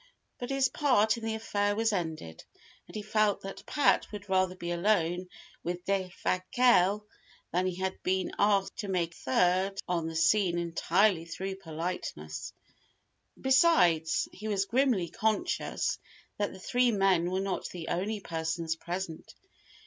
But 0.39 0.49
his 0.49 0.67
part 0.67 1.15
in 1.15 1.23
the 1.23 1.35
affair 1.35 1.75
was 1.75 1.93
ended, 1.93 2.43
and 2.87 2.95
he 2.95 3.03
felt 3.03 3.41
that 3.41 3.67
Pat 3.67 4.11
would 4.11 4.27
rather 4.27 4.55
be 4.55 4.71
alone 4.71 5.29
with 5.63 5.85
Defasquelle; 5.85 7.05
that 7.51 7.65
he 7.67 7.75
had 7.75 8.01
been 8.01 8.31
asked 8.39 8.77
to 8.77 8.87
make 8.87 9.13
a 9.13 9.17
third 9.17 9.79
on 9.87 10.07
the 10.07 10.15
scene 10.15 10.57
entirely 10.57 11.25
through 11.25 11.57
politeness. 11.57 12.51
Besides, 13.39 14.27
he 14.31 14.47
was 14.47 14.65
grimly 14.65 15.07
conscious 15.07 15.99
that 16.39 16.51
the 16.51 16.59
three 16.59 16.89
men 16.91 17.29
were 17.29 17.39
not 17.39 17.69
the 17.69 17.89
only 17.89 18.21
persons 18.21 18.75
present. 18.75 19.35